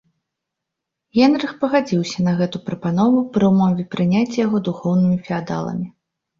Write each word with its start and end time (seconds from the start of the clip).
Генрых 1.17 1.53
пагадзіўся 1.65 2.25
на 2.29 2.33
гэту 2.41 2.63
прапанову, 2.71 3.19
пры 3.37 3.53
ўмове 3.53 3.87
прыняцця 3.95 4.35
яго 4.45 4.57
духоўнымі 4.73 5.23
феадаламі. 5.31 5.87